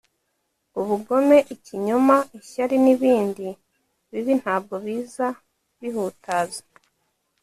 [0.79, 3.47] ubugome, ikinyoma, ishyari, n’ibindi
[4.11, 5.27] bibi ntabwo biza
[5.79, 6.61] bihutaza